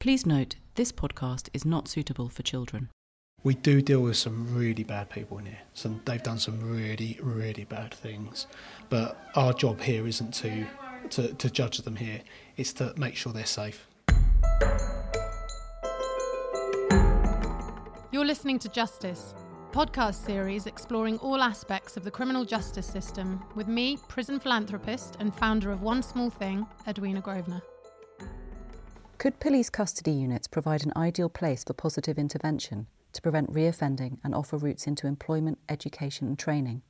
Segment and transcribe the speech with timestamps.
[0.00, 2.88] Please note, this podcast is not suitable for children.
[3.42, 5.58] We do deal with some really bad people in here.
[5.74, 8.46] Some they've done some really, really bad things.
[8.88, 10.66] But our job here isn't to
[11.10, 12.22] to, to judge them here.
[12.56, 13.86] It's to make sure they're safe.
[18.10, 19.34] You're listening to Justice,
[19.70, 25.34] podcast series exploring all aspects of the criminal justice system with me, prison philanthropist and
[25.34, 27.60] founder of One Small Thing, Edwina Grosvenor.
[29.20, 34.34] Could police custody units provide an ideal place for positive intervention to prevent reoffending and
[34.34, 36.80] offer routes into employment, education, and training?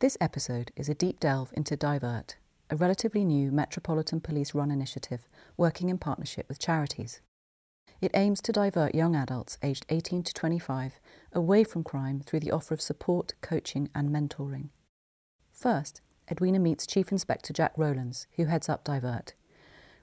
[0.00, 2.36] This episode is a deep delve into Divert,
[2.68, 5.26] a relatively new Metropolitan Police run initiative
[5.56, 7.22] working in partnership with charities.
[8.02, 11.00] It aims to divert young adults aged 18 to 25
[11.32, 14.68] away from crime through the offer of support, coaching, and mentoring.
[15.52, 19.32] First, Edwina meets Chief Inspector Jack Rowlands, who heads up Divert.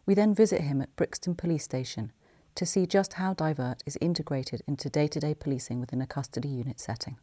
[0.05, 2.11] We then visit him at Brixton Police Station
[2.55, 6.47] to see just how Divert is integrated into day to day policing within a custody
[6.47, 7.17] unit setting.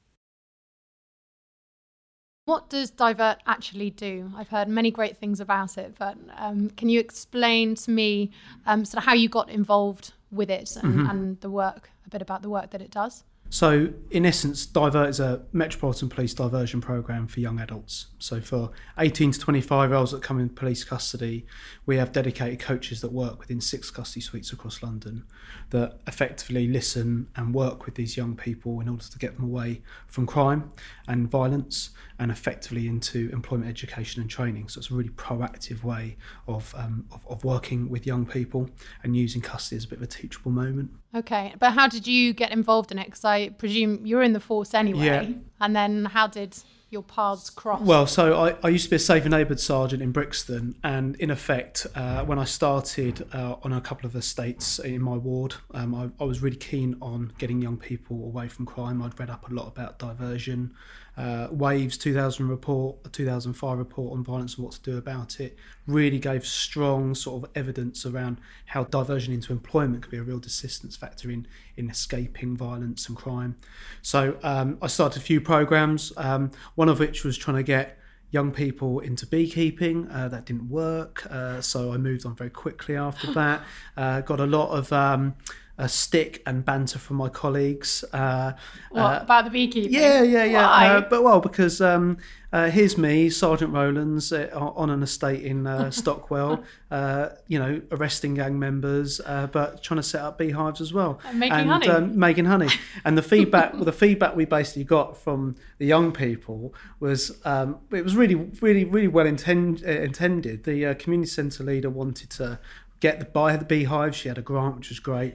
[2.44, 4.32] What does Divert actually do?
[4.36, 8.32] I've heard many great things about it, but um, can you explain to me
[8.66, 11.10] um, sort of how you got involved with it and, Mm-hmm.
[11.10, 13.22] and the work, a bit about the work that it does?
[13.52, 18.06] So, in essence, Divert is a Metropolitan Police diversion program for young adults.
[18.18, 21.44] So, for 18 to 25 year olds that come in police custody,
[21.84, 25.24] we have dedicated coaches that work within six custody suites across London
[25.68, 29.82] that effectively listen and work with these young people in order to get them away
[30.06, 30.72] from crime
[31.06, 31.90] and violence
[32.22, 34.68] and effectively into employment, education, and training.
[34.68, 38.70] So, it's a really proactive way of, um, of, of working with young people
[39.02, 40.90] and using custody as a bit of a teachable moment.
[41.14, 43.06] Okay, but how did you get involved in it?
[43.06, 45.04] Because I presume you're in the force anyway.
[45.04, 45.28] Yeah.
[45.60, 46.56] And then how did
[46.92, 47.80] your paths cross?
[47.80, 51.16] Well, so I, I used to be a safe and neighbourhood sergeant in Brixton, and
[51.16, 55.54] in effect, uh, when I started uh, on a couple of estates in my ward,
[55.72, 59.02] um, I, I was really keen on getting young people away from crime.
[59.02, 60.74] I'd read up a lot about diversion,
[61.16, 65.56] uh, Waves 2000 report, a 2005 report on violence and what to do about it,
[65.86, 70.40] really gave strong sort of evidence around how diversion into employment could be a real
[70.40, 71.46] assistance factor in,
[71.76, 73.56] in escaping violence and crime.
[74.00, 77.98] So um, I started a few programs, um, one of which was trying to get
[78.30, 80.08] young people into beekeeping.
[80.10, 83.62] Uh, that didn't work, uh, so I moved on very quickly after that.
[83.96, 85.34] Uh, got a lot of um,
[85.82, 88.04] a stick and banter from my colleagues.
[88.12, 88.52] Uh,
[88.90, 89.92] what uh, about the beekeeping?
[89.92, 90.68] yeah, yeah, yeah.
[90.68, 92.18] Uh, but well, because um,
[92.52, 96.62] uh, here's me, Sergeant Rowlands, uh, on an estate in uh, Stockwell.
[96.92, 101.18] uh, you know, arresting gang members, uh, but trying to set up beehives as well,
[101.24, 101.88] And making honey.
[101.88, 102.68] Um, making honey.
[103.04, 108.04] And the feedback, the feedback we basically got from the young people was um, it
[108.04, 110.62] was really, really, really well intend, intended.
[110.62, 112.60] The uh, community centre leader wanted to
[113.00, 114.14] get the buy the beehive.
[114.14, 115.34] She had a grant, which was great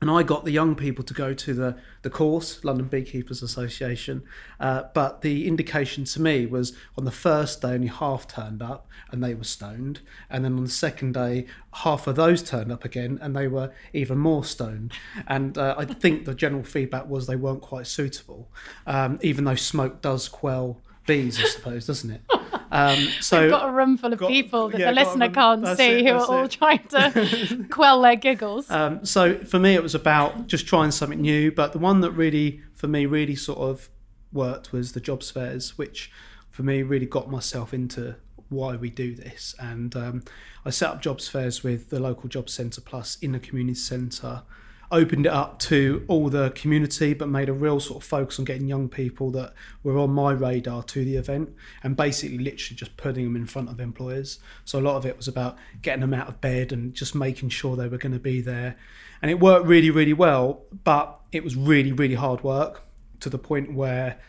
[0.00, 4.22] and I got the young people to go to the, the course, London Beekeepers Association.
[4.60, 8.88] Uh, but the indication to me was on the first day, only half turned up
[9.10, 10.00] and they were stoned.
[10.28, 13.72] And then on the second day, half of those turned up again and they were
[13.94, 14.92] even more stoned.
[15.26, 18.50] And uh, I think the general feedback was they weren't quite suitable,
[18.86, 22.20] um, even though smoke does quell bees, I suppose, doesn't it?
[22.68, 25.62] Um, so We've got a room full of got- people that yeah, the listener can't
[25.62, 26.50] that's see it, who are all it.
[26.50, 28.68] trying to quell their giggles.
[28.68, 31.52] Um, so for me, it was about just trying something new.
[31.52, 33.88] But the one that really, for me, really sort of
[34.32, 36.10] worked was the jobs fairs, which
[36.50, 38.16] for me really got myself into
[38.48, 39.54] why we do this.
[39.60, 40.24] And um,
[40.64, 44.42] I set up jobs fairs with the local job centre plus in the community centre.
[44.92, 48.44] Opened it up to all the community, but made a real sort of focus on
[48.44, 49.52] getting young people that
[49.82, 51.52] were on my radar to the event,
[51.82, 54.38] and basically literally just putting them in front of employers.
[54.64, 57.48] So a lot of it was about getting them out of bed and just making
[57.48, 58.76] sure they were going to be there,
[59.20, 60.62] and it worked really, really well.
[60.84, 62.82] But it was really, really hard work
[63.20, 64.20] to the point where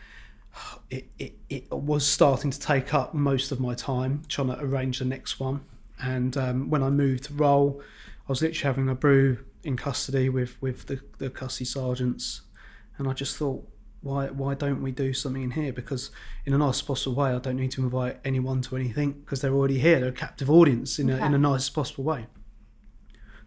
[0.90, 4.98] it, it, it was starting to take up most of my time trying to arrange
[4.98, 5.60] the next one.
[6.02, 7.80] And um, when I moved to role,
[8.26, 12.42] I was literally having a brew in custody with, with the, the custody sergeants.
[12.96, 13.68] And I just thought,
[14.00, 15.72] why, why don't we do something in here?
[15.72, 16.10] Because
[16.46, 19.54] in a nice possible way, I don't need to invite anyone to anything because they're
[19.54, 20.00] already here.
[20.00, 22.26] They're a captive audience in, a, in a nice possible way.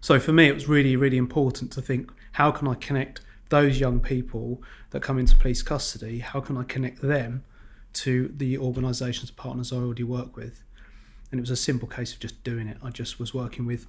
[0.02, 3.80] So for me, it was really, really important to think how can I connect those
[3.80, 6.20] young people that come into police custody?
[6.20, 7.44] How can I connect them
[7.94, 10.64] to the organisations partners I already work with?
[11.32, 12.78] And it was a simple case of just doing it.
[12.84, 13.86] I just was working with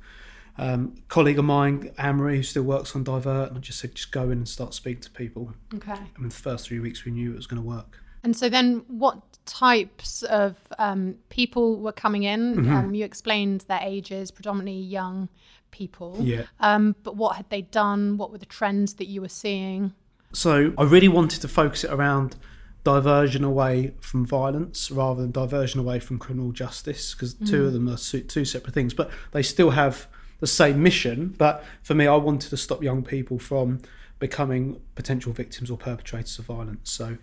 [0.58, 4.12] um, colleague of mine, Amory, who still works on Divert, and I just said, just
[4.12, 5.52] go in and start speaking to people.
[5.74, 5.92] Okay.
[5.92, 8.00] And in the first three weeks, we knew it was going to work.
[8.24, 12.56] And so then what types of um, people were coming in?
[12.56, 12.72] Mm-hmm.
[12.72, 15.28] Um, you explained their ages, predominantly young
[15.70, 16.16] people.
[16.20, 16.42] Yeah.
[16.60, 18.18] Um, but what had they done?
[18.18, 19.92] What were the trends that you were seeing?
[20.32, 22.36] So I really wanted to focus it around
[22.84, 27.88] diversion away from violence rather than diversion away from criminal justice because two of them
[27.88, 30.08] are two separate things, but they still have
[30.42, 31.34] the same mission.
[31.38, 33.80] But for me, I wanted to stop young people from
[34.18, 36.90] becoming potential victims or perpetrators of violence.
[36.90, 37.16] So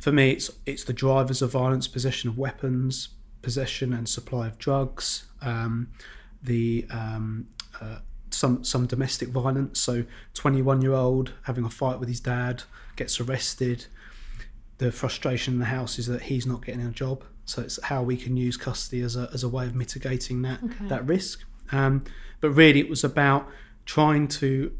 [0.00, 3.10] for me, it's it's the drivers of violence, possession of weapons,
[3.42, 5.90] possession and supply of drugs, um,
[6.42, 7.48] the um,
[7.82, 7.98] uh,
[8.30, 9.78] some some domestic violence.
[9.78, 12.62] So, twenty one year old having a fight with his dad
[12.96, 13.86] gets arrested.
[14.78, 17.24] The frustration in the house is that he's not getting a job.
[17.44, 20.60] So it's how we can use custody as a as a way of mitigating that
[20.88, 21.44] that risk.
[21.72, 22.04] Um,
[22.40, 23.48] but really, it was about
[23.84, 24.72] trying to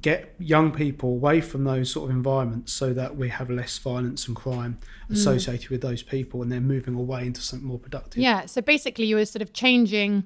[0.00, 4.26] get young people away from those sort of environments so that we have less violence
[4.26, 4.76] and crime
[5.08, 8.20] associated with those people and they're moving away into something more productive.
[8.20, 8.46] Yeah.
[8.46, 10.24] So basically, you were sort of changing,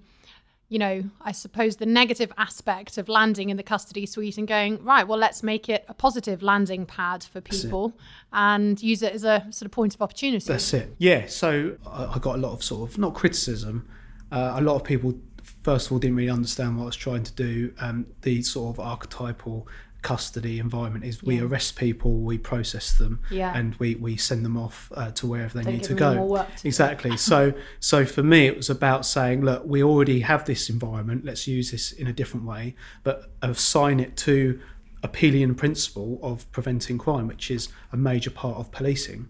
[0.71, 4.83] you know, I suppose the negative aspect of landing in the custody suite and going,
[4.83, 7.93] right, well, let's make it a positive landing pad for people
[8.33, 10.47] and use it as a sort of point of opportunity.
[10.47, 10.95] That's it.
[10.97, 11.27] Yeah.
[11.27, 13.87] So I, I got a lot of sort of not criticism.
[14.33, 15.15] Uh, a lot of people,
[15.63, 17.73] first of all, didn't really understand what I was trying to do.
[17.81, 19.67] Um, the sort of archetypal
[20.01, 21.43] custody environment is we Yeah.
[21.43, 23.53] arrest people, we process them, Yeah.
[23.57, 26.37] and we, we send them off uh, to wherever they Don't need to go.
[26.37, 27.17] to exactly.
[27.31, 31.25] so so for me, it was about saying, look, we already have this environment.
[31.25, 34.61] Let's use this in a different way, but assign it to
[35.03, 39.29] a principle of preventing crime, which is a major part of policing.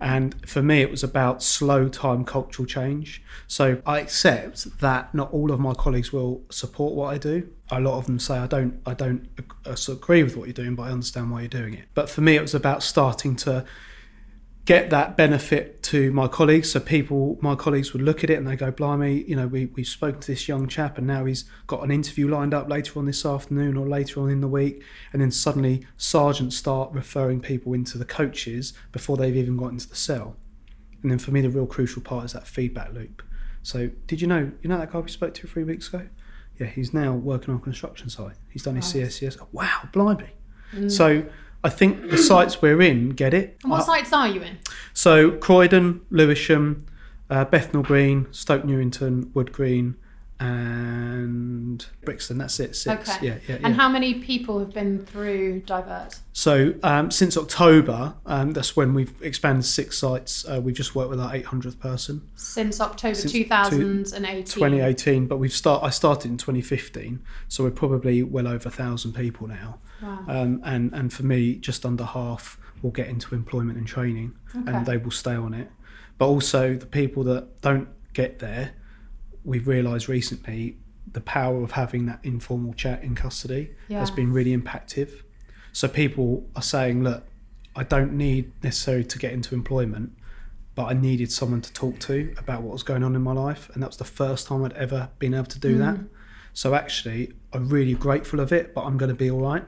[0.00, 3.22] And for me, it was about slow time cultural change.
[3.46, 7.48] So I accept that not all of my colleagues will support what I do.
[7.70, 9.28] A lot of them say I don't, I don't
[9.64, 11.86] uh, agree with what you're doing, but I understand why you're doing it.
[11.94, 13.64] But for me, it was about starting to
[14.66, 16.72] get that benefit to my colleagues.
[16.72, 19.66] So people, my colleagues would look at it and they go, "Blimey, you know, we
[19.66, 22.98] we spoke to this young chap, and now he's got an interview lined up later
[22.98, 24.82] on this afternoon or later on in the week."
[25.12, 29.88] And then suddenly, sergeants start referring people into the coaches before they've even got into
[29.88, 30.36] the cell.
[31.02, 33.22] And then for me, the real crucial part is that feedback loop.
[33.62, 36.08] So, did you know, you know that guy we spoke to three weeks ago?
[36.58, 38.36] Yeah, he's now working on a construction site.
[38.48, 39.38] He's done his CSCS.
[39.40, 40.30] Oh, wow, blimey.
[40.72, 40.90] Mm.
[40.90, 41.24] So,
[41.66, 43.58] I think the sites we're in get it.
[43.64, 44.58] and what I- sites are you in?
[44.94, 46.86] so Croydon, Lewisham,
[47.28, 49.96] uh, Bethnal Green, Stoke Newington, Wood Green,
[50.38, 52.38] and Brixton.
[52.38, 52.76] That's it.
[52.76, 53.10] Six.
[53.10, 53.26] Okay.
[53.26, 53.66] Yeah, yeah, yeah.
[53.66, 56.20] And how many people have been through Divert?
[56.32, 60.46] so um, since October, um, that's when we've expanded six sites.
[60.46, 62.28] Uh, we've just worked with our 800th person.
[62.36, 64.44] Since October Since 2018.
[64.44, 65.82] 2018, but we've start.
[65.82, 69.78] I started in 2015, so we're probably well over a thousand people now.
[70.02, 70.24] Wow.
[70.28, 74.70] Um, and and for me, just under half will get into employment and training, Okay.
[74.72, 75.70] and they will stay on it.
[76.18, 78.72] But also the people that don't get there,
[79.44, 80.76] we've realised recently
[81.10, 83.70] the power of having that informal chat in custody
[84.00, 85.10] has been really impactful.
[85.72, 87.24] So people are saying, look,
[87.74, 90.12] I don't need necessarily to get into employment,
[90.74, 93.70] but I needed someone to talk to about what was going on in my life,
[93.74, 95.98] and that was the first time I'd ever been able to do that.
[96.54, 99.64] So actually, I'm really grateful of it, but I'm going to be all right.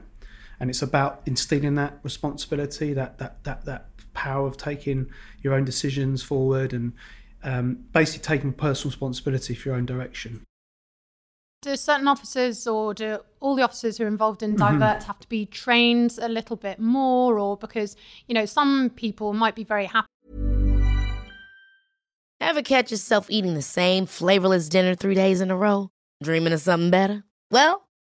[0.59, 5.09] And it's about instilling that responsibility, that that that that power of taking
[5.41, 6.93] your own decisions forward, and
[7.43, 10.43] um, basically taking personal responsibility for your own direction.
[11.61, 14.79] Do certain officers or do all the officers who are involved in Mm-hmm.
[14.79, 17.97] divert have to be trained a little bit more or because
[18.27, 20.07] you know some people might be very happy
[22.41, 25.89] Ever catch yourself eating the same flavorless dinner three days in a row?
[26.23, 27.23] Dreaming of something better?
[27.51, 27.85] Well,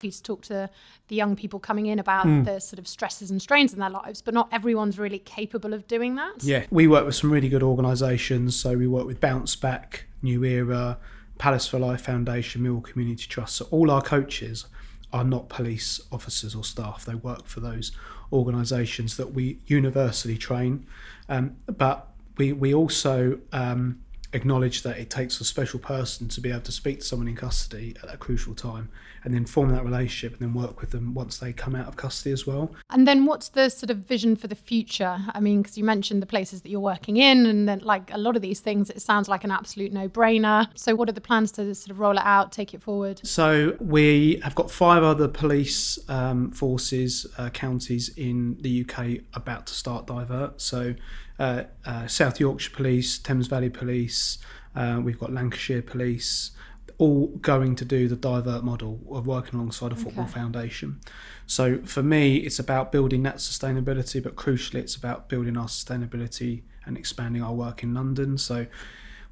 [0.00, 0.68] to talk to
[1.08, 2.42] the young people coming in about Hmm.
[2.44, 5.86] the sort of stresses and strains in their lives but not everyone's really capable of
[5.86, 8.56] doing that Yeah, we work with some really good organisations.
[8.56, 10.98] So we work with Bounce Back, New Era,
[11.38, 13.56] Palace for Life Foundation, Mill Community Trust.
[13.56, 14.66] So all our coaches
[15.12, 17.04] are not police officers or staff.
[17.04, 17.92] They work for those
[18.32, 20.86] organisations that we universally train.
[21.28, 24.00] Um, but we we also um,
[24.32, 27.36] acknowledge that it takes a special person to be able to speak to someone in
[27.36, 28.88] custody at that crucial time
[29.24, 31.96] and then form that relationship and then work with them once they come out of
[31.96, 32.74] custody as well.
[32.90, 35.18] And then what's the sort of vision for the future?
[35.32, 38.18] I mean, because you mentioned the places that you're working in, and then like a
[38.18, 40.68] lot of these things, it sounds like an absolute no brainer.
[40.74, 43.20] So, what are the plans to sort of roll it out, take it forward?
[43.26, 49.66] So, we have got five other police um, forces, uh, counties in the UK about
[49.68, 50.60] to start Divert.
[50.60, 50.94] So,
[51.38, 54.38] uh, uh, South Yorkshire Police, Thames Valley Police,
[54.76, 56.50] uh, we've got Lancashire Police,
[56.98, 60.32] all going to do the divert model of working alongside a football Okay.
[60.34, 61.00] foundation.
[61.46, 66.62] So for me, it's about building that sustainability, but crucially, it's about building our sustainability
[66.86, 68.38] and expanding our work in London.
[68.38, 68.66] So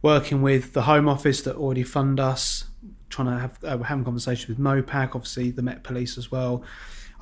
[0.01, 2.65] working with the Home Office that already fund us,
[3.09, 6.65] trying to have uh, having conversations with MOPAC, obviously the Met Police as well.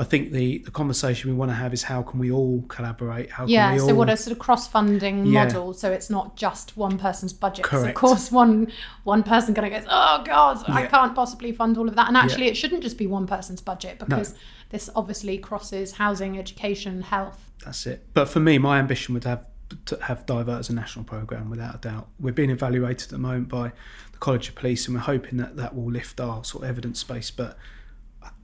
[0.01, 3.31] I think the, the conversation we want to have is how can we all collaborate?
[3.31, 5.45] How can Yeah, we so all what a sort of cross-funding Yeah.
[5.45, 7.67] model, so it's not just one person's budget.
[7.67, 8.73] 'Cause Of course, one
[9.05, 12.17] one person kind of goes, "Oh God, I can't possibly fund all of that." And
[12.17, 14.35] actually, it shouldn't just be one person's budget because
[14.71, 17.51] this obviously crosses housing, education, health.
[17.65, 18.07] That's it.
[18.15, 19.45] But for me, my ambition would have
[19.85, 22.09] to have Divert as a national programme, without a doubt.
[22.19, 23.73] We're being evaluated at the moment by
[24.13, 27.05] the College of Police, and we're hoping that that will lift our sort of evidence
[27.05, 27.31] base.
[27.31, 27.59] But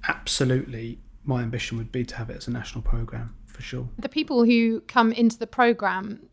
[0.07, 3.89] absolutely, my ambition would be to have it as a national programme for sure.
[3.99, 6.29] The people who come into the program,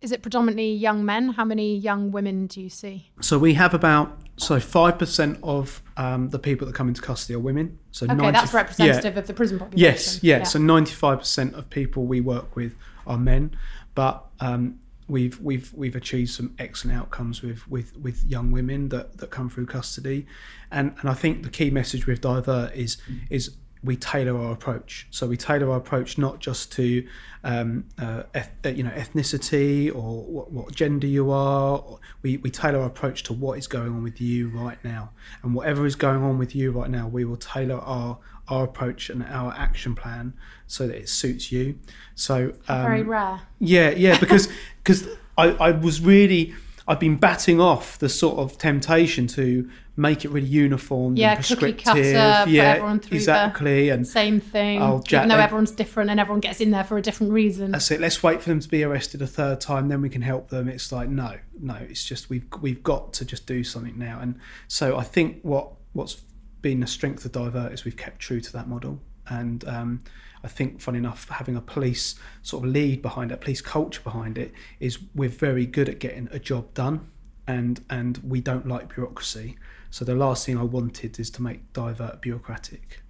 [0.00, 1.30] is it predominantly young men?
[1.30, 3.10] How many young women do you see?
[3.20, 7.34] So we have about so five percent of um, the people that come into custody
[7.34, 7.78] are women.
[7.90, 9.20] So Okay, 90 that's representative yeah.
[9.20, 9.92] of the prison population.
[9.92, 10.44] Yes, yeah.
[10.44, 12.76] So ninety-five percent of people we work with
[13.06, 13.56] are men,
[13.94, 14.78] but um,
[15.08, 19.48] we've we've we've achieved some excellent outcomes with with with young women that that come
[19.48, 20.26] through custody,
[20.70, 22.98] and and I think the key message with Divert is
[23.30, 25.06] is we tailor our approach.
[25.10, 27.06] So we tailor our approach not just to
[27.44, 31.82] um, uh, eth- uh, you know ethnicity or what, what gender you are.
[32.22, 35.10] We we tailor our approach to what is going on with you right now,
[35.42, 38.18] and whatever is going on with you right now, we will tailor our
[38.48, 40.32] our approach and our action plan
[40.66, 41.78] so that it suits you.
[42.14, 43.40] So um, Very rare.
[43.60, 44.48] yeah, yeah, because
[44.82, 45.06] because
[45.36, 46.54] I, I was really
[46.88, 51.44] I've been batting off the sort of temptation to make it really uniform Yeah, and
[51.44, 51.84] cookie prescriptive.
[52.14, 53.90] cutter, put yeah, everyone through the exactly.
[53.90, 54.80] And Same thing.
[54.80, 57.72] Oh, Jack, even though everyone's different and everyone gets in there for a different reason.
[57.72, 58.00] that's it.
[58.00, 60.68] Let's wait for them to be arrested a third time, then we can help them.
[60.68, 61.74] It's like no, no.
[61.74, 64.18] It's just we've we've got to just do something now.
[64.20, 66.22] And so I think what what's
[66.62, 69.00] been the strength of Divert is we've kept true to that model.
[69.28, 70.00] And um,
[70.42, 74.38] I think, funny enough, having a police sort of lead behind it, police culture behind
[74.38, 77.08] it, is we're very good at getting a job done,
[77.46, 79.56] and and we don't like bureaucracy.
[79.90, 83.02] So the last thing I wanted is to make Divert bureaucratic,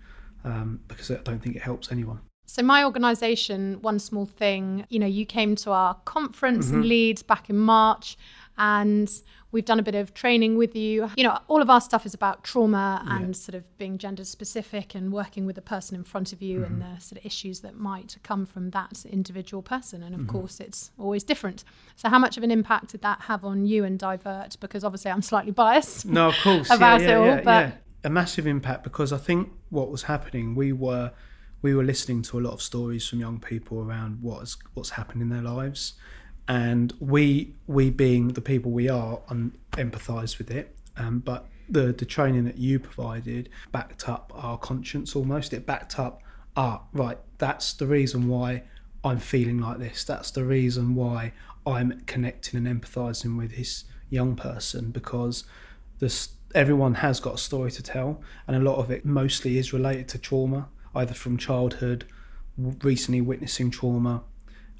[0.44, 2.20] um, because I don't think it helps anyone.
[2.46, 6.88] So my organisation, one small thing, you know, you came to our conference in Mm-hmm.
[6.88, 8.16] Leeds back in March,
[8.56, 9.10] and
[9.50, 11.10] we've done a bit of training with you.
[11.16, 14.94] You know, all of our stuff is about trauma and sort of being gender specific
[14.94, 16.94] and working with the person in front of you and Mm-hmm.
[16.94, 20.02] the sort of issues that might come from that individual person.
[20.02, 20.30] And of Mm-hmm.
[20.30, 21.64] course, it's always different.
[21.96, 24.56] So how much of an impact did that have on you and Divert?
[24.60, 26.04] Because obviously, I'm slightly biased.
[26.06, 26.70] No, of course.
[26.76, 27.72] about yeah, yeah, it all, yeah, but- yeah.
[28.04, 31.12] a massive impact because I think what was happening, we were
[31.60, 35.22] we were listening to a lot of stories from young people around what's what's happened
[35.22, 35.94] in their lives,
[36.48, 39.20] and we we being the people we are,
[39.72, 40.74] empathise with it.
[40.96, 45.52] Um, but the the training that you provided backed up our conscience almost.
[45.52, 46.22] It backed up,
[46.56, 48.62] ah, right, that's the reason why
[49.04, 50.04] I'm feeling like this.
[50.04, 51.32] That's the reason why
[51.66, 55.44] I'm connecting and empathising with this young person because
[55.98, 59.74] this everyone has got a story to tell, and a lot of it mostly is
[59.74, 62.06] related to trauma, either from childhood,
[62.56, 64.22] recently witnessing trauma,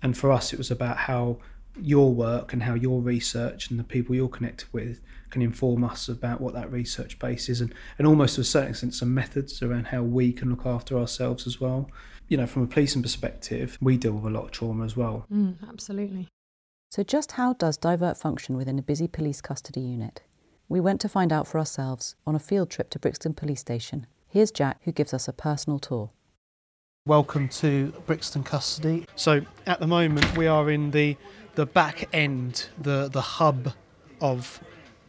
[0.03, 1.39] and for us it was about how
[1.83, 6.09] your work and how your research and the people you're connected with can inform us
[6.09, 9.63] about what that research base is and, and almost to a certain extent some methods
[9.63, 11.91] around how we can look after ourselves as well.
[12.29, 15.27] You know, from a policing perspective, we deal with a lot of trauma as well.
[15.33, 16.29] Mm, absolutely.
[16.91, 20.23] So, just how does Divert function within a busy police custody unit?
[20.69, 24.07] We went to find out for ourselves on a field trip to Brixton Police Station.
[24.27, 26.11] Here's Jack, who gives us a personal tour.
[27.07, 29.07] Welcome to Brixton Custody.
[29.17, 31.17] So at the moment we are in the
[31.59, 33.73] the back end, the the hub
[34.21, 34.61] of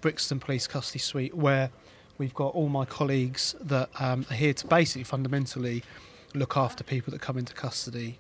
[0.02, 1.70] Brixton Police Custody Suite, where
[2.18, 5.84] we've got all my colleagues that um, are here to basically fundamentally
[6.34, 8.18] look after people that come into custody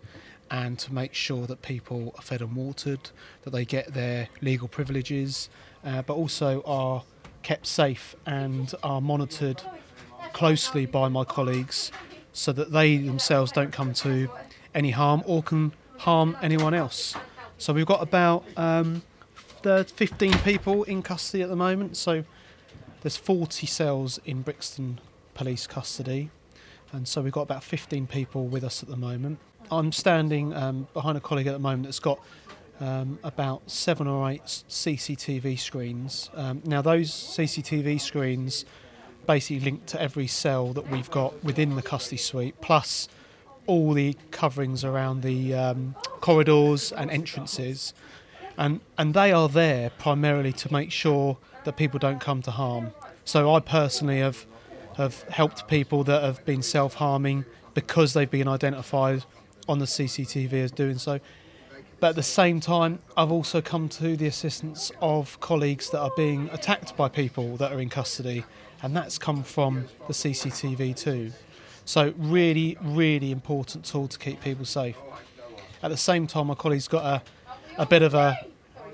[0.52, 3.10] and to make sure that people are fed and watered,
[3.42, 5.50] that they get their legal privileges,
[5.84, 7.02] uh, but also are
[7.42, 9.64] kept safe and are monitored
[10.34, 11.92] closely by my colleagues
[12.32, 14.30] so that they themselves don't come to
[14.76, 17.16] any harm or can harm anyone else.
[17.60, 19.02] So we've got about um,
[19.64, 21.98] 15 people in custody at the moment.
[21.98, 22.24] So
[23.02, 25.02] there's 40 cells in Brixton
[25.34, 26.30] police custody,
[26.94, 29.40] and so we've got about 15 people with us at the moment.
[29.70, 32.24] I'm standing um, behind a colleague at the moment that's got
[32.80, 36.30] um, about seven or eight CCTV screens.
[36.36, 38.64] Um, now, those CCTV screens
[39.28, 43.10] basically link to every cell that we've got within the custody suite, plus
[43.70, 47.94] all the coverings around the um, corridors and entrances.
[48.58, 52.94] And, and they are there primarily to make sure that people don't come to harm.
[53.26, 54.48] So I personally have,
[54.98, 57.46] have helped people that have been self harming
[57.76, 59.24] because they've been identified
[59.68, 61.20] on the CCTV as doing so.
[62.00, 66.12] But at the same time, I've also come to the assistance of colleagues that are
[66.18, 68.46] being attacked by people that are in custody,
[68.82, 71.34] and that's come from the CCTV too.
[71.90, 74.96] So, really, really important tool to keep people safe.
[75.82, 77.24] At the same time, my colleague's got a,
[77.82, 78.46] a bit of a,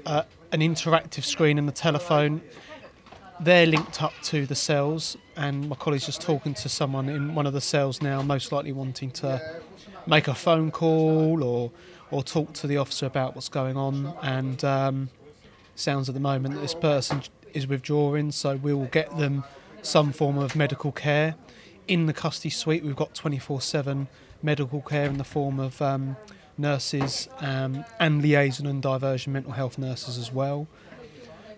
[0.06, 0.24] a
[0.54, 2.42] an interactive screen in the telephone.
[3.42, 7.46] They're linked up to the cells, and my colleague's just talking to someone in one
[7.46, 9.42] of the cells now, most likely wanting to
[10.08, 11.72] make a phone call or
[12.12, 14.14] or talk to the officer about what's going on.
[14.22, 15.10] And um,
[15.76, 17.24] sounds at the moment that this person
[17.54, 19.44] is withdrawing, so we will get them
[19.82, 21.36] some form of medical care.
[21.88, 24.08] In the custody suite, we've got 24 7
[24.42, 26.18] medical care in the form of um,
[26.58, 30.68] nurses um, and liaison and diversion mental health nurses as well.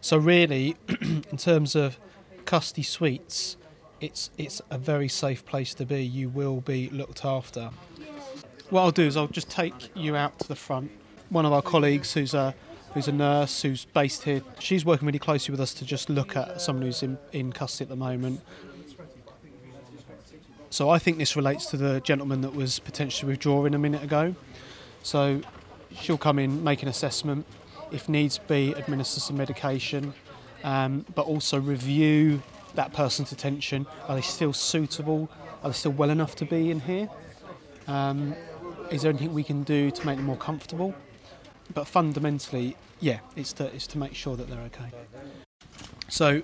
[0.01, 1.97] So, really, in terms of
[2.45, 3.57] custody suites,
[4.01, 6.03] it's, it's a very safe place to be.
[6.03, 7.71] You will be looked after.
[8.69, 10.91] What I'll do is I'll just take you out to the front.
[11.29, 12.53] One of our colleagues, who's a
[12.93, 16.35] who's a nurse who's based here, she's working really closely with us to just look
[16.35, 18.41] at someone who's in, in custody at the moment.
[20.69, 24.35] So I think this relates to the gentleman that was potentially withdrawing a minute ago.
[25.01, 25.41] So
[25.95, 27.45] she'll come in, make an assessment,
[27.91, 30.13] if needs be, administer some medication,
[30.63, 32.41] um, but also review
[32.75, 33.87] that person's attention.
[34.07, 35.29] Are they still suitable?
[35.63, 37.09] Are they still well enough to be in here?
[37.87, 38.35] Um,
[38.91, 40.93] is there anything we can do to make them more comfortable?
[41.73, 44.91] But fundamentally, yeah, it's to, it's to make sure that they're okay.
[46.09, 46.41] So,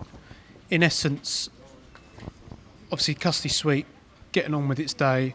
[0.69, 1.49] in essence,
[2.91, 3.85] obviously, custody suite
[4.33, 5.33] getting on with its day,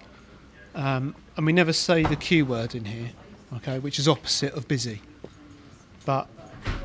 [0.75, 3.11] um, and we never say the Q word in here,
[3.57, 5.01] okay, which is opposite of busy.
[6.05, 6.29] But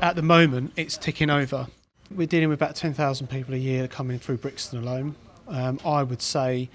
[0.00, 1.66] at the moment, it's ticking over.
[2.10, 5.16] We're dealing with about 10,000 people a year coming through Brixton alone.
[5.48, 6.70] Um, I would say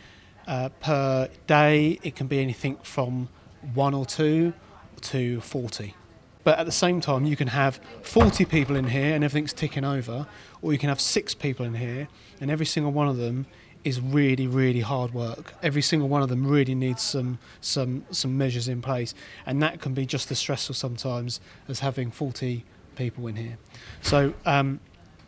[0.48, 3.30] uh, per day, it can be anything from
[3.74, 4.54] one or two
[5.02, 5.96] to 40.
[6.44, 9.84] But at the same time, you can have 40 people in here and everything's ticking
[9.84, 10.26] over,
[10.62, 12.08] or you can have six people in here
[12.42, 13.46] and every single one of them
[13.84, 15.54] is really, really hard work.
[15.64, 19.14] Every single one of them really needs some some some measures in place,
[19.46, 22.66] and that can be just as stressful sometimes as having 40
[22.96, 23.58] people in here.
[24.02, 24.80] So um,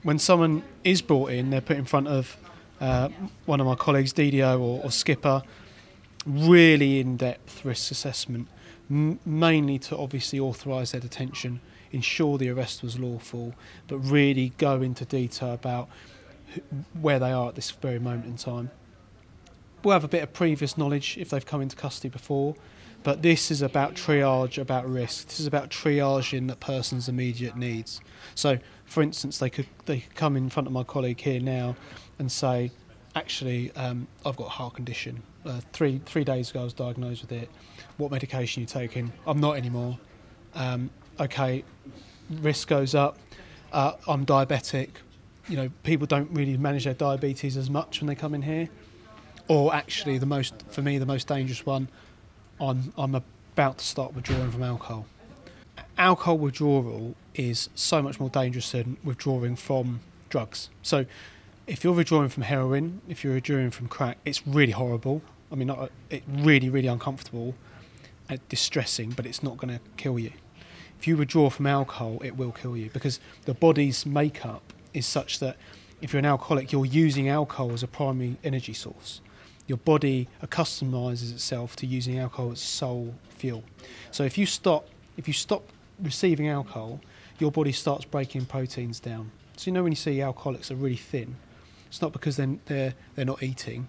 [0.04, 2.38] when someone is brought in, they're put in front of
[2.82, 3.10] uh,
[3.46, 5.44] one of my colleagues, DDO or, or Skipper,
[6.26, 8.48] really in-depth risk assessment,
[8.90, 11.62] m- mainly to obviously authorise their detention,
[11.92, 13.54] ensure the arrest was lawful,
[13.88, 15.88] but really go into detail about
[17.00, 18.72] where they are at this very moment in time.
[19.84, 22.56] We'll have a bit of previous knowledge if they've come into custody before,
[23.04, 25.28] but this is about triage, about risk.
[25.28, 28.00] This is about triaging the person's immediate needs.
[28.36, 31.76] So, for instance, they could they could come in front of my colleague here now
[32.20, 32.72] and say,
[33.16, 35.24] actually, um, I've got a heart condition.
[35.44, 37.50] Uh, three three days ago, I was diagnosed with it.
[37.98, 39.12] What medication are you taking?
[39.26, 39.98] I'm not anymore.
[40.54, 41.64] Um, okay,
[42.30, 43.18] risk goes up.
[43.72, 44.90] Uh, I'm diabetic.
[45.48, 48.70] You know, people don't really manage their diabetes as much when they come in here.
[49.48, 51.88] Or actually, the most for me, the most dangerous one.
[52.60, 55.06] I'm I'm about to start withdrawing from alcohol.
[55.98, 60.70] Alcohol withdrawal is so much more dangerous than withdrawing from drugs.
[60.82, 61.06] So
[61.68, 65.22] if you're withdrawing from heroin, if you're withdrawing from crack, it's really horrible.
[65.52, 67.56] I mean, not, it really, really uncomfortable
[68.30, 70.32] and distressing, but it's not going to kill you.
[71.00, 75.40] If you withdraw from alcohol, it will kill you because the body's makeup is such
[75.40, 75.58] that
[76.02, 79.22] if you're an alcoholic, you're using alcohol as a primary energy source.
[79.68, 83.64] Your body accustoms itself to using alcohol as sole fuel.
[84.10, 85.64] So if you stop, if you stop
[86.02, 87.00] receiving alcohol,
[87.40, 89.32] your body starts breaking proteins down.
[89.58, 91.36] So you know when you see alcoholics are really thin,
[91.88, 93.88] it's not because they're they're, they're not eating.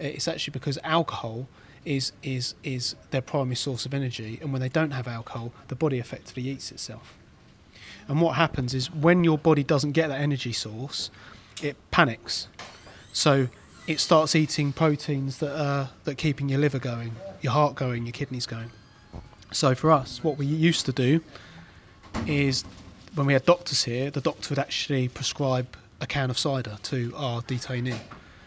[0.00, 1.46] Eh, it's actually because alcohol
[1.84, 5.74] is is is their primary source of energy, and when they don't have alcohol, the
[5.74, 7.16] body effectively eats itself.
[8.10, 11.12] And what happens is when your body doesn't get that energy source,
[11.62, 12.48] it panics.
[13.12, 13.46] So
[13.86, 18.06] it starts eating proteins that are that are keeping your liver going, your heart going,
[18.06, 18.72] your kidneys going.
[19.52, 21.20] So for us, what we used to do
[22.26, 22.64] is
[23.14, 27.12] when we had doctors here, the doctor would actually prescribe a can of cider to
[27.14, 28.00] our detainee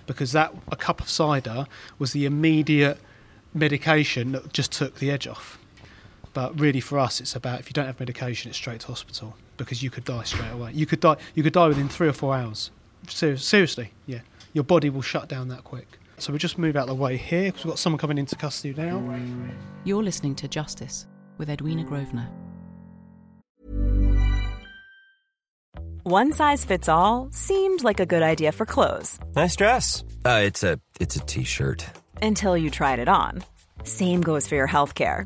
[0.08, 2.98] because that a cup of cider was the immediate
[3.54, 5.58] medication that just took the edge off.
[6.34, 9.38] But really, for us, it's about if you don't have medication, it's straight to hospital
[9.58, 10.72] because you could die straight away.
[10.74, 11.18] You could die.
[11.36, 12.72] You could die within three or four hours.
[13.08, 14.20] Ser- seriously, yeah.
[14.54, 16.00] Your body will shut down that quick.
[16.18, 18.36] So we just move out of the way here because we've got someone coming into
[18.36, 19.02] custody now.
[19.84, 22.30] You're listening to Justice with Edwina Grosvenor.
[26.04, 30.04] One size fits all seemed like a good idea for clothes Nice dress.
[30.26, 31.86] Uh, it's a it's a t-shirt.
[32.22, 33.44] until you tried it on.
[33.84, 35.26] Same goes for your healthcare.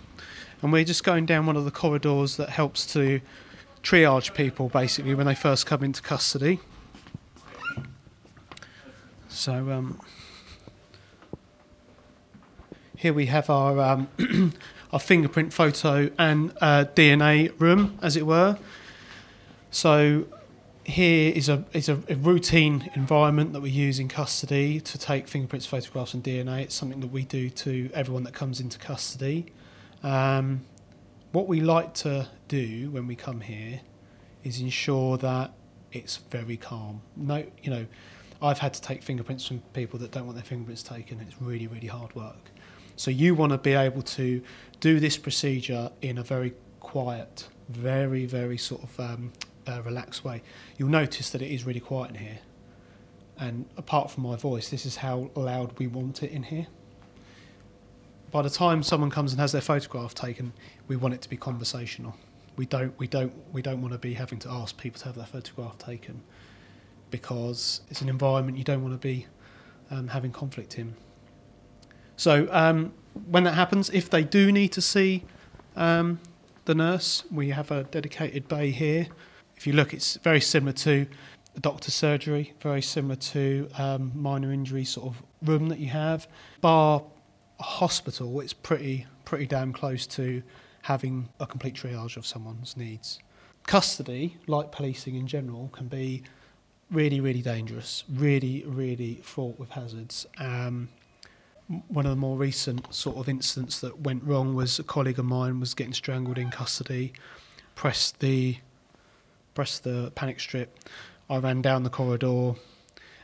[0.61, 3.21] and we're just going down one of the corridors that helps to
[3.83, 6.59] triage people basically when they first come into custody.
[9.27, 9.99] So um,
[12.97, 14.07] here we have our um,
[14.93, 18.57] our fingerprint photo and uh, DNA room, as it were.
[19.71, 20.25] So
[20.83, 25.27] here is a is a, a routine environment that we use in custody to take
[25.27, 26.61] fingerprints, photographs, and DNA.
[26.61, 29.51] It's something that we do to everyone that comes into custody.
[30.03, 30.65] Um,
[31.31, 33.81] what we like to do when we come here
[34.43, 35.53] is ensure that
[35.91, 37.01] it's very calm.
[37.15, 37.85] No, you know,
[38.41, 41.19] I've had to take fingerprints from people that don't want their fingerprints taken.
[41.19, 42.49] It's really, really hard work.
[42.95, 44.41] So you want to be able to
[44.79, 49.33] do this procedure in a very quiet, very, very sort of um,
[49.67, 50.41] uh, relaxed way.
[50.77, 52.39] You'll notice that it is really quiet in here.
[53.37, 56.67] And apart from my voice, this is how loud we want it in here.
[58.31, 60.53] By the time someone comes and has their photograph taken,
[60.87, 62.15] we want it to be conversational.
[62.55, 65.15] We don't, we don't, we don't want to be having to ask people to have
[65.15, 66.21] their photograph taken
[67.09, 69.27] because it's an environment you don't want to be
[69.89, 70.95] um, having conflict in.
[72.15, 72.93] So um,
[73.27, 75.23] when that happens, if they do need to see
[75.75, 76.19] um,
[76.65, 79.07] the nurse, we have a dedicated bay here.
[79.57, 81.05] If you look, it's very similar to
[81.55, 86.27] a doctor's surgery, very similar to um, minor injury sort of room that you have.
[86.61, 87.03] Bar
[87.61, 90.43] hospital, it's pretty pretty damn close to
[90.83, 93.19] having a complete triage of someone's needs.
[93.67, 96.23] Custody, like policing in general, can be
[96.89, 100.25] really, really dangerous, really, really fraught with hazards.
[100.37, 100.89] Um,
[101.87, 105.25] one of the more recent sort of incidents that went wrong was a colleague of
[105.25, 107.13] mine was getting strangled in custody,
[107.75, 108.57] pressed the
[109.53, 110.79] pressed the panic strip.
[111.29, 112.53] I ran down the corridor,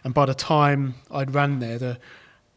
[0.03, 1.99] and by the time I'd ran there, the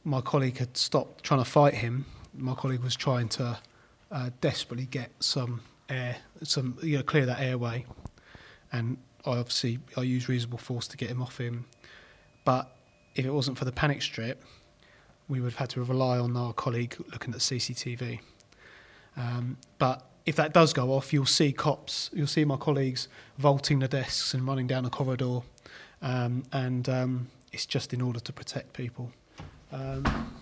[0.04, 2.06] my colleague had stopped trying to fight him.
[2.34, 3.58] My colleague was trying to
[4.10, 7.84] uh, desperately get some air, some you know, clear that airway,
[8.72, 11.66] and I obviously I used reasonable force to get him off him.
[12.44, 12.74] But
[13.14, 14.42] if it wasn't for the panic strip,
[15.28, 18.20] we would have had to rely on our colleague looking at CCTV.
[19.16, 23.08] Um, but if that does go off, you'll see cops, you'll see my colleagues
[23.38, 25.40] vaulting the desks and running down the corridor,
[26.02, 29.12] um, and um, it's just in order to protect people.
[29.72, 30.34] Um,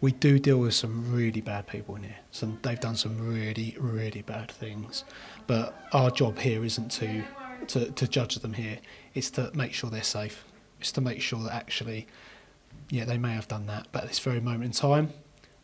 [0.00, 2.18] we do deal with some really bad people in here.
[2.30, 5.04] Some they've done some really, really bad things,
[5.46, 7.24] but our job here isn't to
[7.68, 8.78] to, to judge them here.
[9.14, 10.44] It's to make sure they're safe.
[10.80, 12.06] It's to make sure that actually
[12.90, 15.12] yeah, they may have done that, but at this very moment in time,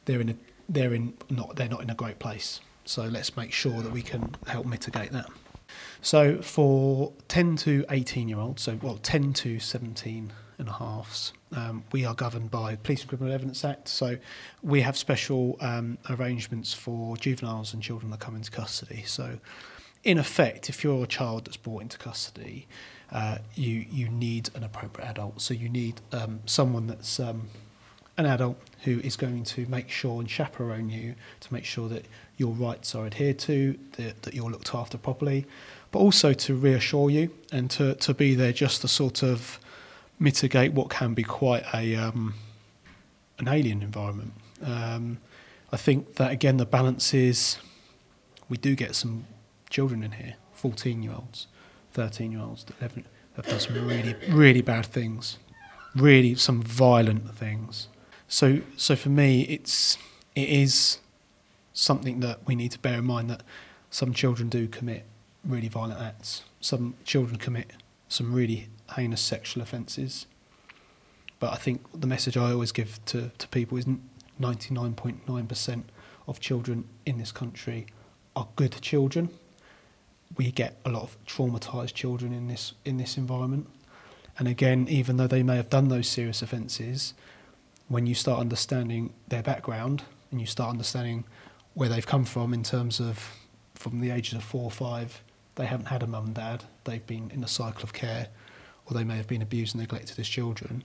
[0.05, 0.37] they're in a
[0.69, 2.61] they're in not they're not in a great place.
[2.85, 5.27] So let's make sure that we can help mitigate that.
[6.01, 11.33] So for 10 to 18 year olds, so well 10 to 17 and a halves,
[11.55, 13.89] um, we are governed by Police and Criminal Evidence Act.
[13.89, 14.19] So
[14.63, 19.05] we have special um, arrangements for juveniles and children that come into custody.
[19.07, 19.39] So
[20.03, 22.67] in effect, if you're a child that's brought into custody,
[23.13, 25.41] uh, you you need an appropriate adult.
[25.41, 27.49] So you need um, someone that's um,
[28.17, 32.07] an adult who is going to make sure and chaperone you to make sure that
[32.37, 35.47] your rights are adhered to, that, that you're looked after properly,
[35.91, 39.59] but also to reassure you and to, to be there just to sort of
[40.19, 42.35] mitigate what can be quite a um,
[43.39, 44.33] an alien environment.
[44.63, 45.19] Um,
[45.73, 47.59] I think that again the balance is
[48.49, 49.27] we do get some
[49.69, 51.47] children in here, 14 year olds,
[51.93, 53.05] 13 year olds that have,
[53.37, 55.39] have done some really, really bad things,
[55.95, 57.89] really some violent things.
[58.29, 59.99] So, so for me, it's
[60.35, 60.99] it is
[61.73, 63.43] something that we need to bear in mind that
[63.91, 65.05] some children do commit
[65.45, 66.43] really violent acts.
[66.61, 67.73] Some children commit
[68.09, 70.27] some really heinous sexual offences.
[71.39, 73.87] But I think the message I always give to, to people is
[74.41, 75.83] 99.9%
[76.29, 77.87] of children in this country
[78.35, 79.31] are good children.
[80.37, 83.69] We get a lot of traumatised children in this in this environment.
[84.39, 87.15] And again, even though they may have done those serious offences,
[87.89, 91.25] when you start understanding their background and you start understanding
[91.75, 93.31] where they've come from in terms of
[93.75, 95.23] from the ages of four or five,
[95.55, 98.29] they haven't had a mum and dad, they've been in a cycle of care,
[98.87, 100.85] or they may have been abused and neglected as children.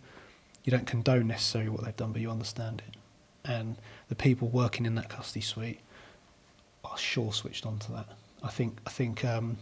[0.63, 2.97] You don't condone necessarily what they've done, but you understand it.
[3.43, 3.77] And
[4.09, 5.79] the people working in that custody suite
[6.83, 8.07] are sure switched on to that.
[8.43, 9.57] I think I think um,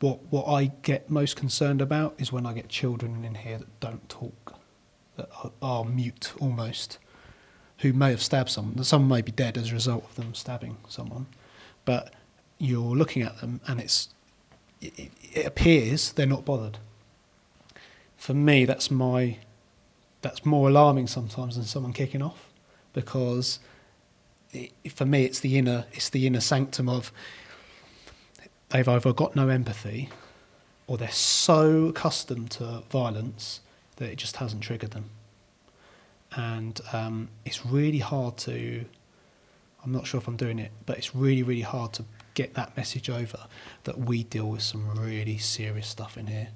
[0.00, 3.80] what what I get most concerned about is when I get children in here that
[3.80, 4.56] don't talk
[5.16, 6.98] that are, are mute almost,
[7.78, 8.82] who may have stabbed someone.
[8.84, 11.26] Some may be dead as a result of them stabbing someone,
[11.84, 12.14] but
[12.58, 14.10] you're looking at them and it's
[14.80, 16.78] it, it appears they're not bothered.
[18.16, 19.38] For me, that's my
[20.22, 22.50] that's more alarming sometimes than someone kicking off,
[22.92, 23.58] because
[24.52, 27.12] it, for me it's the inner it's the inner sanctum of
[28.70, 30.08] they've either got no empathy
[30.86, 33.60] or they're so accustomed to violence
[33.96, 35.10] that it just hasn't triggered them.
[36.32, 38.84] And um, it's really hard to,
[39.84, 42.04] I'm not sure if I'm doing it, but it's really, really hard to
[42.40, 43.40] get that message over
[43.84, 46.48] that we deal with some really serious stuff in here.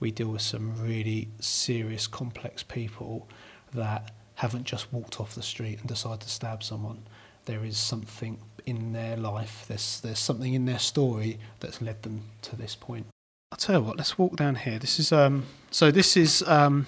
[0.00, 3.28] We deal with some really serious, complex people
[3.72, 7.02] that haven't just walked off the street and decided to stab someone.
[7.44, 12.22] There is something in their life, there's, there's something in their story that's led them
[12.42, 13.06] to this point.
[13.52, 14.78] I'll tell you what, let's walk down here.
[14.78, 16.86] This is um so this is um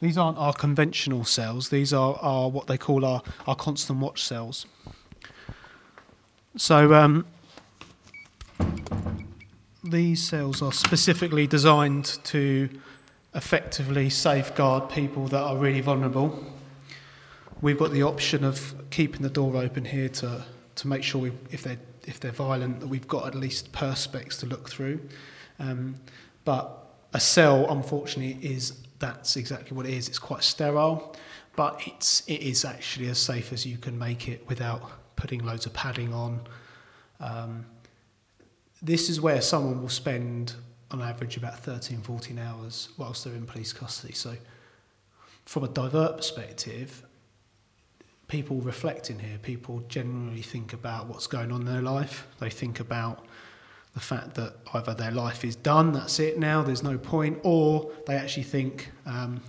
[0.00, 4.22] these aren't our conventional cells, these are, are what they call our, our constant watch
[4.22, 4.66] cells.
[6.56, 7.26] So um
[9.82, 12.68] these cells are specifically designed to
[13.34, 16.44] effectively safeguard people that are really vulnerable.
[17.60, 20.44] We've got the option of keeping the door open here to,
[20.76, 24.38] to make sure we, if they're if they're violent that we've got at least perspex
[24.40, 25.00] to look through.
[25.58, 25.96] Um,
[26.44, 30.08] but a cell, unfortunately, is that's exactly what it is.
[30.08, 31.16] It's quite sterile,
[31.56, 34.82] but it's it is actually as safe as you can make it without
[35.16, 36.40] putting loads of padding on.
[37.20, 37.66] Um,
[38.82, 40.54] this is where someone will spend
[40.90, 44.12] on average about 13, 14 hours whilst they're in police custody.
[44.12, 44.36] So,
[45.44, 47.02] from a divert perspective,
[48.28, 49.38] people reflect in here.
[49.42, 52.26] People generally think about what's going on in their life.
[52.40, 53.26] They think about
[53.94, 57.90] the fact that either their life is done, that's it now, there's no point, or
[58.06, 59.40] they actually think, um,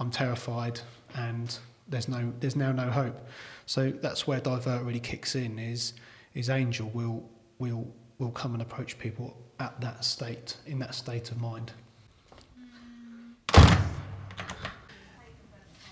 [0.00, 0.80] I'm terrified
[1.14, 1.56] and
[1.88, 3.26] there's no there's now no hope.
[3.66, 5.58] So that's where divert really kicks in.
[5.58, 5.94] Is
[6.34, 7.86] is Angel will will
[8.18, 11.72] will come and approach people at that state in that state of mind.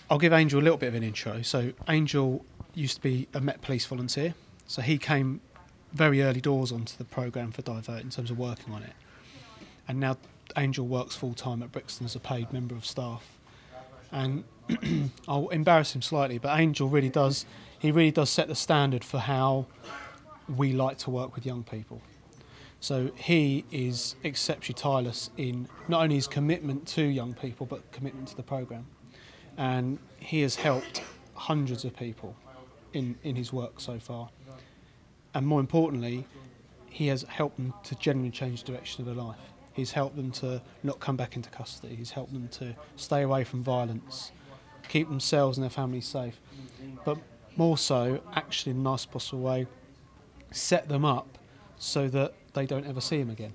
[0.09, 1.43] I'll give Angel a little bit of an intro.
[1.43, 4.35] So Angel used to be a Met Police volunteer.
[4.69, 5.41] So he came
[5.93, 8.93] very early doors onto the programme for Divert in terms of working on it.
[9.89, 10.17] And now
[10.57, 13.36] Angel works full time at Brixton as a paid member of staff.
[14.17, 14.45] And
[15.29, 17.45] I'll embarrass him slightly, but Angel really does
[17.79, 19.67] he really does set the standard for how
[20.57, 22.01] we like to work with young people.
[22.81, 28.29] So he is exceptionally tireless in not only his commitment to young people, but commitment
[28.29, 28.87] to the programme.
[29.59, 31.03] And he has helped
[31.35, 32.35] hundreds of people
[32.95, 34.31] in, in his work so far.
[35.35, 36.27] And more importantly,
[36.89, 39.39] he has helped them to genuinely change the direction of their life.
[39.77, 41.95] He's helped them to not come back into custody.
[41.95, 44.33] He's helped them to stay away from violence,
[44.89, 46.41] keep themselves and their families safe.
[47.05, 47.19] But
[47.57, 49.67] more so, actually, in the nicest possible way,
[50.51, 51.39] set them up
[51.77, 53.53] so that they don't ever see him again.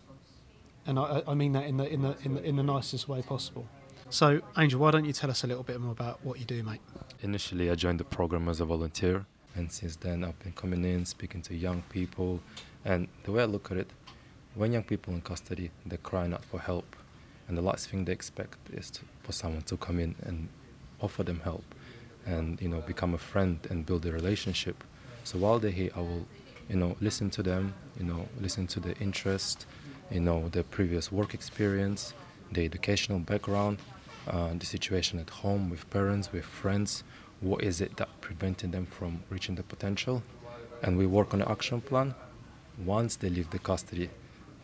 [0.85, 3.23] And I, I mean that in the, in, the, in, the, in the nicest way
[3.23, 3.67] possible.
[4.11, 6.61] So, Angel, why don't you tell us a little bit more about what you do,
[6.61, 6.81] mate?
[7.21, 11.05] Initially, I joined the program as a volunteer, and since then, I've been coming in,
[11.05, 12.41] speaking to young people.
[12.83, 13.89] And the way I look at it,
[14.55, 16.95] when young people in custody, they're crying out for help,
[17.47, 20.49] and the last thing they expect is to, for someone to come in and
[20.99, 21.63] offer them help,
[22.25, 24.83] and you know, become a friend and build a relationship.
[25.23, 26.25] So while they're here, I will,
[26.69, 29.65] you know, listen to them, you know, listen to their interest,
[30.09, 32.13] you know, their previous work experience,
[32.51, 33.77] their educational background,
[34.27, 37.03] uh, the situation at home with parents, with friends.
[37.39, 40.21] What is it that preventing them from reaching the potential?
[40.83, 42.13] And we work on an action plan.
[42.85, 44.09] Once they leave the custody,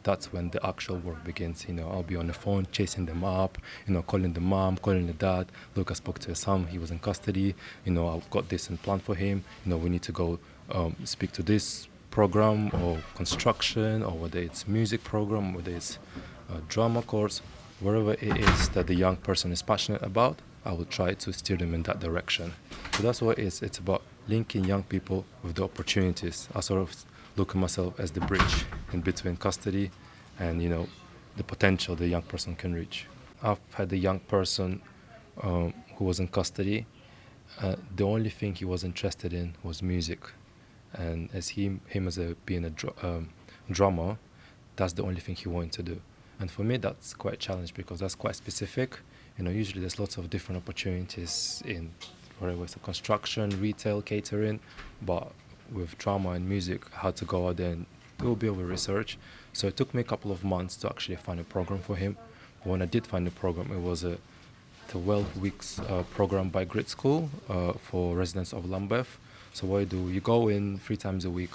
[0.04, 1.66] that's when the actual work begins.
[1.68, 4.78] You know, I'll be on the phone chasing them up, you know, calling the mom,
[4.78, 5.48] calling the dad.
[5.76, 7.56] Look, I spoke to his son, he was in custody.
[7.86, 9.44] You know, I've got this in plan for him.
[9.66, 10.40] You know, we need to go
[10.72, 16.00] um, speak to this program or construction or whether it's music program, whether it's
[16.50, 17.42] a drama course,
[17.80, 21.58] wherever it is that the young person is passionate about, I will try to steer
[21.58, 22.54] them in that direction.
[22.94, 23.62] So that's what it is.
[23.62, 26.50] It's about linking young people with the opportunities.
[26.56, 27.06] I sort of
[27.36, 29.91] look at myself as the bridge in between custody
[30.39, 30.88] and you know
[31.36, 33.06] the potential the young person can reach.
[33.43, 34.82] I've had a young person
[35.41, 36.86] um, who was in custody.
[37.62, 40.19] Uh, the only thing he was interested in was music,
[40.93, 43.30] and as him him as a being a dr- um,
[43.69, 44.17] drummer,
[44.76, 46.02] that's the only thing he wanted to do.
[46.39, 49.00] And for me, that's quite a challenge because that's quite specific.
[49.38, 51.91] You know, usually there's lots of different opportunities in
[52.39, 54.60] whatever it's construction, retail, catering,
[55.02, 55.32] but
[55.71, 57.86] with drama and music, how to go out there and
[58.18, 59.18] do a bit of research.
[59.54, 62.18] So it took me a couple of months to actually find a program for him.
[62.64, 64.18] But when I did find a program, it was a
[64.90, 69.18] 12 weeks uh, program by Grit School uh, for residents of Lambeth.
[69.54, 71.52] So what you do, you go in three times a week.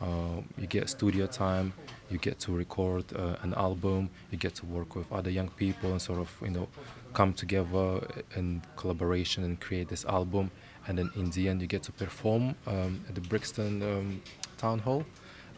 [0.00, 1.72] Uh, you get studio time,
[2.10, 5.90] you get to record uh, an album, you get to work with other young people
[5.90, 6.68] and sort of you know
[7.14, 10.50] come together in collaboration and create this album.
[10.86, 14.22] And then in the end, you get to perform um, at the Brixton um,
[14.58, 15.04] Town Hall,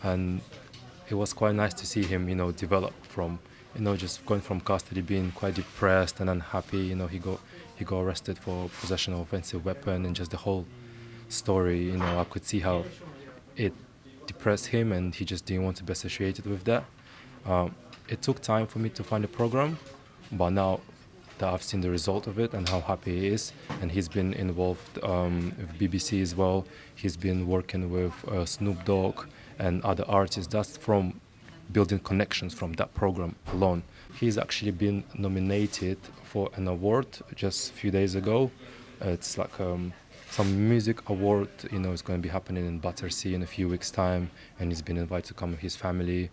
[0.02, 0.40] and
[1.08, 3.38] it was quite nice to see him, you know, develop from
[3.74, 6.78] you know just going from custody, being quite depressed and unhappy.
[6.78, 7.40] You know, he got
[7.76, 10.66] he got arrested for possession of offensive weapon, and just the whole
[11.28, 11.84] story.
[11.84, 12.84] You know, I could see how
[13.56, 13.72] it
[14.28, 16.84] depressed him and he just didn't want to be associated with that.
[17.44, 17.74] Um,
[18.08, 19.78] it took time for me to find a program,
[20.30, 20.80] but now
[21.38, 24.32] that I've seen the result of it and how happy he is, and he's been
[24.34, 26.66] involved um, with BBC as well.
[26.94, 29.26] He's been working with uh, Snoop Dogg
[29.58, 30.52] and other artists.
[30.52, 31.20] That's from
[31.72, 33.82] building connections from that program alone.
[34.18, 38.50] He's actually been nominated for an award just a few days ago.
[39.00, 39.92] it's like um,
[40.30, 43.68] some music award, you know, is going to be happening in Battersea in a few
[43.68, 46.30] weeks' time, and he's been invited to come with his family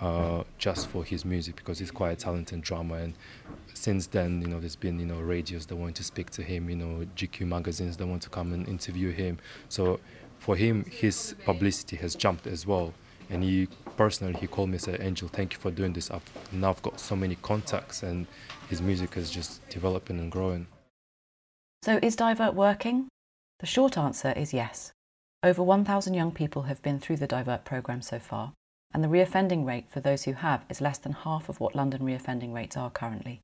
[0.00, 2.96] uh, just for his music because he's quite a talented drummer.
[2.96, 3.14] And
[3.72, 6.68] since then, you know, there's been you know radios that want to speak to him,
[6.70, 9.38] you know, GQ magazines that want to come and interview him.
[9.68, 10.00] So
[10.44, 12.92] for him, his publicity has jumped as well.
[13.30, 16.10] And he personally, he called me and said, Angel, thank you for doing this.
[16.10, 18.26] I've now got so many contacts, and
[18.68, 20.66] his music is just developing and growing.
[21.82, 23.08] So is Divert working?
[23.60, 24.92] The short answer is yes.
[25.42, 28.52] Over 1,000 young people have been through the Divert programme so far,
[28.92, 32.02] and the reoffending rate for those who have is less than half of what London
[32.02, 33.40] reoffending rates are currently.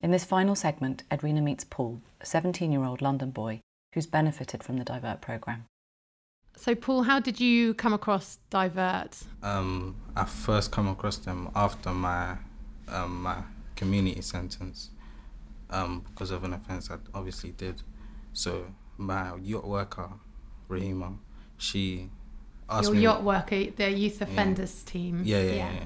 [0.00, 3.60] In this final segment, Edwina meets Paul, a 17 year old London boy
[3.92, 5.66] who's benefited from the Divert programme.
[6.56, 9.18] So, Paul, how did you come across Divert?
[9.42, 12.38] Um, I first come across them after my
[12.88, 13.42] um, my
[13.76, 14.90] community sentence
[15.70, 17.82] um, because of an offence I obviously did.
[18.32, 18.66] So
[18.96, 20.08] my YOT worker,
[20.68, 21.18] Rahima,
[21.58, 22.10] she
[22.68, 23.02] asked Your me.
[23.02, 25.22] Your YOT worker, the youth offenders team.
[25.24, 25.84] Yeah, yeah, yeah, yeah.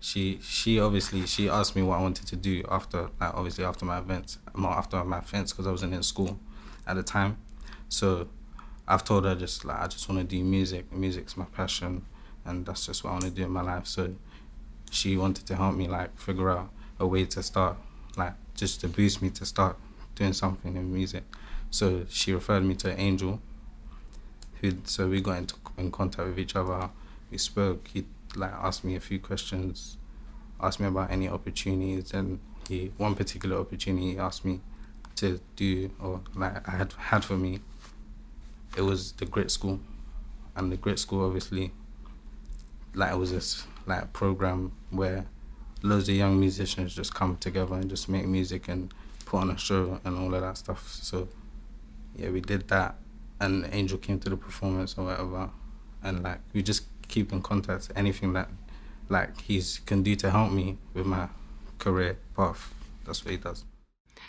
[0.00, 3.84] She she obviously she asked me what I wanted to do after like obviously after
[3.84, 6.38] my events, not after my offence because I wasn't in school
[6.86, 7.38] at the time.
[7.88, 8.28] So
[8.90, 10.90] I've told her just like I just want to do music.
[10.90, 12.06] Music's my passion,
[12.46, 13.86] and that's just what I want to do in my life.
[13.86, 14.14] So
[14.90, 17.76] she wanted to help me like figure out a way to start,
[18.16, 19.76] like just to boost me to start
[20.14, 21.24] doing something in music.
[21.70, 23.40] So she referred me to Angel.
[24.62, 26.88] Who so we got into in contact with each other.
[27.30, 27.88] We spoke.
[27.88, 29.98] He like asked me a few questions,
[30.60, 34.60] asked me about any opportunities, and he one particular opportunity he asked me
[35.16, 37.60] to do or like I had had for me.
[38.76, 39.80] It was the Grit School,
[40.54, 41.72] and the Grit School obviously
[42.94, 45.26] like it was this like program where
[45.82, 48.92] loads of young musicians just come together and just make music and
[49.24, 50.88] put on a show and all of that stuff.
[51.02, 51.28] So
[52.16, 52.96] yeah, we did that,
[53.40, 55.50] and Angel came to the performance or whatever,
[56.02, 57.90] and like we just keep in contact.
[57.94, 58.48] Anything that
[59.08, 61.28] like he's can do to help me with my
[61.78, 63.64] career path, that's what he does.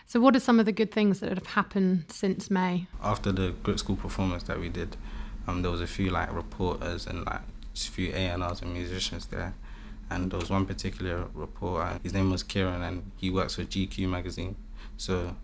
[0.05, 2.87] So, what are some of the good things that have happened since May?
[3.01, 4.97] After the Grit School performance that we did,
[5.47, 9.53] um, there was a few like reporters and like a few A&Rs and musicians there.
[10.09, 14.09] And there was one particular reporter, his name was Kieran, and he works for GQ
[14.09, 14.55] magazine.
[14.97, 15.35] So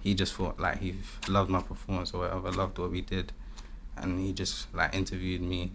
[0.00, 0.94] he just thought like he
[1.28, 3.32] loved my performance or whatever, loved what we did,
[3.96, 5.72] and he just like interviewed me.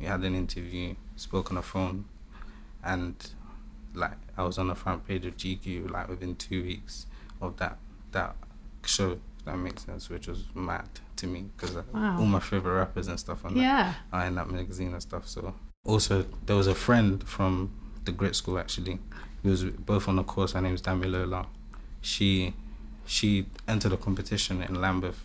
[0.00, 2.06] We had an interview, spoke on the phone,
[2.82, 3.14] and
[3.94, 7.06] like I was on the front page of GQ like within two weeks
[7.40, 7.78] of that
[8.12, 8.36] that
[8.86, 9.12] show.
[9.38, 12.18] If that makes sense, which was mad to me because uh, Wow.
[12.18, 13.92] all my favorite rappers and stuff on Yeah.
[14.10, 15.28] that are in that magazine and stuff.
[15.28, 15.54] So
[15.84, 17.70] also there was a friend from
[18.06, 18.98] the Grit School actually.
[19.42, 20.52] He was both on the course.
[20.52, 21.46] Her name's Damilola.
[22.00, 22.54] She
[23.06, 25.20] she entered a competition in Lambeth,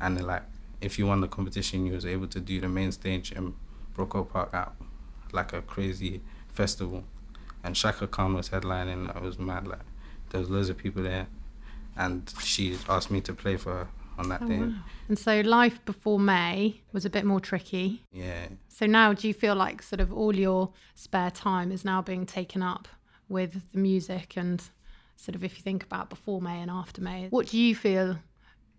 [0.00, 0.42] and like
[0.80, 3.54] if you won the competition, you was able to do the main stage in
[3.96, 4.72] Brockwell Park at
[5.32, 6.20] like a crazy
[6.52, 7.02] festival,
[7.64, 9.14] and Chaka Khan was headlining.
[9.16, 9.66] It was mad.
[9.66, 9.80] Like
[10.32, 11.28] there was loads of people there,
[11.96, 14.58] and she asked me to play for her on that Oh, day.
[14.58, 14.72] wow.
[15.08, 18.02] And so, life before May was a bit more tricky.
[18.12, 18.48] Yeah.
[18.68, 22.26] So now, do you feel like sort of all your spare time is now being
[22.26, 22.88] taken up
[23.28, 24.62] with the music and
[25.16, 28.18] sort of if you think about before May and after May, what do you feel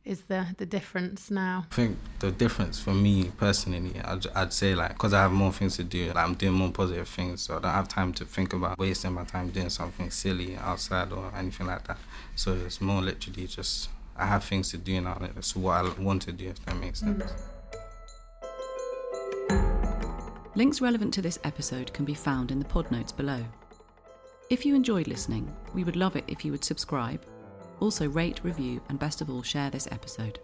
[0.05, 1.65] is the the difference now?
[1.71, 5.51] I think the difference for me personally, I'd, I'd say like, because I have more
[5.51, 8.25] things to do, like I'm doing more positive things, so I don't have time to
[8.25, 11.97] think about wasting my time doing something silly outside or anything like that.
[12.35, 15.17] So it's more literally just, I have things to do now.
[15.37, 17.23] It's what I want to do, if that makes sense.
[17.23, 17.53] Mm.
[20.55, 23.43] Links relevant to this episode can be found in the pod notes below.
[24.49, 27.25] If you enjoyed listening, we would love it if you would subscribe.
[27.79, 30.39] Also, rate, review, and best of all, share this episode.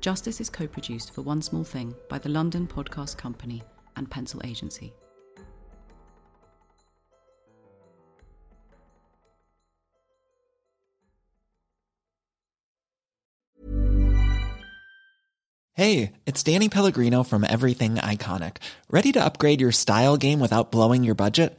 [0.00, 3.62] Justice is co produced for One Small Thing by the London Podcast Company
[3.96, 4.92] and Pencil Agency.
[15.76, 18.58] Hey, it's Danny Pellegrino from Everything Iconic.
[18.88, 21.58] Ready to upgrade your style game without blowing your budget?